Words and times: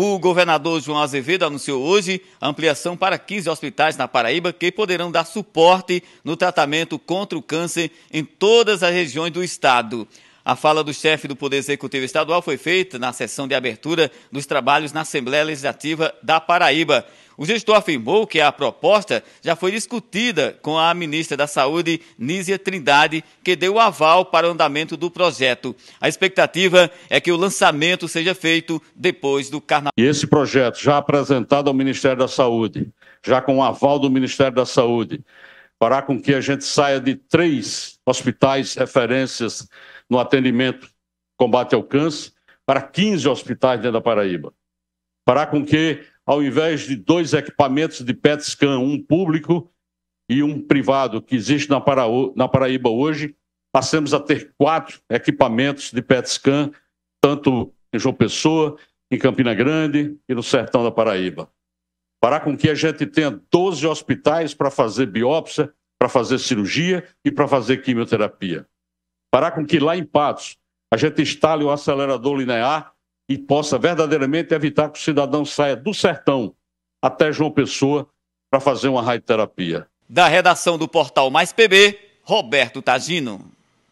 O 0.00 0.16
governador 0.16 0.80
João 0.80 1.02
Azevedo 1.02 1.44
anunciou 1.44 1.82
hoje 1.82 2.22
a 2.40 2.46
ampliação 2.46 2.96
para 2.96 3.18
15 3.18 3.50
hospitais 3.50 3.96
na 3.96 4.06
Paraíba 4.06 4.52
que 4.52 4.70
poderão 4.70 5.10
dar 5.10 5.24
suporte 5.24 6.04
no 6.22 6.36
tratamento 6.36 7.00
contra 7.00 7.36
o 7.36 7.42
câncer 7.42 7.90
em 8.12 8.24
todas 8.24 8.84
as 8.84 8.92
regiões 8.92 9.32
do 9.32 9.42
estado. 9.42 10.06
A 10.44 10.54
fala 10.54 10.84
do 10.84 10.94
chefe 10.94 11.26
do 11.26 11.34
Poder 11.34 11.56
Executivo 11.56 12.04
Estadual 12.04 12.40
foi 12.40 12.56
feita 12.56 12.96
na 12.96 13.12
sessão 13.12 13.48
de 13.48 13.56
abertura 13.56 14.08
dos 14.30 14.46
trabalhos 14.46 14.92
na 14.92 15.00
Assembleia 15.00 15.42
Legislativa 15.42 16.14
da 16.22 16.38
Paraíba. 16.38 17.04
O 17.38 17.46
gestor 17.46 17.76
afirmou 17.76 18.26
que 18.26 18.40
a 18.40 18.50
proposta 18.50 19.22
já 19.40 19.54
foi 19.54 19.70
discutida 19.70 20.58
com 20.60 20.76
a 20.76 20.92
ministra 20.92 21.36
da 21.36 21.46
Saúde, 21.46 22.00
Nízia 22.18 22.58
Trindade, 22.58 23.22
que 23.44 23.54
deu 23.54 23.78
aval 23.78 24.24
para 24.24 24.48
o 24.48 24.50
andamento 24.50 24.96
do 24.96 25.08
projeto. 25.08 25.74
A 26.00 26.08
expectativa 26.08 26.90
é 27.08 27.20
que 27.20 27.30
o 27.30 27.36
lançamento 27.36 28.08
seja 28.08 28.34
feito 28.34 28.82
depois 28.92 29.48
do 29.48 29.60
carnaval. 29.60 29.92
E 29.96 30.02
esse 30.02 30.26
projeto, 30.26 30.80
já 30.82 30.98
apresentado 30.98 31.68
ao 31.68 31.74
Ministério 31.74 32.18
da 32.18 32.26
Saúde, 32.26 32.88
já 33.24 33.40
com 33.40 33.58
o 33.58 33.62
aval 33.62 34.00
do 34.00 34.10
Ministério 34.10 34.56
da 34.56 34.66
Saúde, 34.66 35.24
fará 35.78 36.02
com 36.02 36.20
que 36.20 36.34
a 36.34 36.40
gente 36.40 36.64
saia 36.64 37.00
de 37.00 37.14
três 37.14 38.00
hospitais 38.04 38.74
referências 38.74 39.68
no 40.10 40.18
atendimento 40.18 40.88
combate 41.36 41.72
ao 41.72 41.84
câncer 41.84 42.32
para 42.66 42.82
15 42.82 43.28
hospitais 43.28 43.78
dentro 43.78 43.92
da 43.92 44.00
Paraíba. 44.00 44.52
Fará 45.24 45.46
com 45.46 45.64
que 45.64 46.02
ao 46.28 46.42
invés 46.42 46.82
de 46.82 46.94
dois 46.94 47.32
equipamentos 47.32 48.04
de 48.04 48.12
PET 48.12 48.44
scan, 48.44 48.78
um 48.78 49.02
público 49.02 49.72
e 50.28 50.42
um 50.42 50.60
privado 50.60 51.22
que 51.22 51.34
existe 51.34 51.70
na, 51.70 51.82
na 52.36 52.46
Paraíba 52.46 52.90
hoje, 52.90 53.34
passemos 53.72 54.12
a 54.12 54.20
ter 54.20 54.52
quatro 54.58 55.00
equipamentos 55.08 55.90
de 55.90 56.02
PET 56.02 56.28
scan, 56.28 56.70
tanto 57.18 57.72
em 57.94 57.98
João 57.98 58.14
Pessoa, 58.14 58.76
em 59.10 59.18
Campina 59.18 59.54
Grande 59.54 60.18
e 60.28 60.34
no 60.34 60.42
sertão 60.42 60.84
da 60.84 60.90
Paraíba. 60.90 61.50
Para 62.20 62.40
com 62.40 62.54
que 62.54 62.68
a 62.68 62.74
gente 62.74 63.06
tenha 63.06 63.30
12 63.50 63.86
hospitais 63.86 64.52
para 64.52 64.70
fazer 64.70 65.06
biópsia, 65.06 65.72
para 65.98 66.10
fazer 66.10 66.38
cirurgia 66.38 67.08
e 67.24 67.30
para 67.30 67.48
fazer 67.48 67.78
quimioterapia. 67.78 68.68
Para 69.32 69.50
com 69.50 69.64
que 69.64 69.78
lá 69.78 69.96
em 69.96 70.04
Patos 70.04 70.58
a 70.92 70.98
gente 70.98 71.22
instale 71.22 71.64
o 71.64 71.70
acelerador 71.70 72.36
linear 72.36 72.92
e 73.28 73.36
possa 73.36 73.78
verdadeiramente 73.78 74.54
evitar 74.54 74.88
que 74.88 74.98
o 74.98 75.02
cidadão 75.02 75.44
saia 75.44 75.76
do 75.76 75.92
sertão 75.92 76.54
até 77.02 77.30
João 77.32 77.50
Pessoa 77.50 78.08
para 78.50 78.60
fazer 78.60 78.88
uma 78.88 79.02
radioterapia. 79.02 79.86
Da 80.08 80.26
redação 80.26 80.78
do 80.78 80.88
portal 80.88 81.30
Mais 81.30 81.52
PB, 81.52 81.98
Roberto 82.22 82.80
Tagino. 82.80 83.52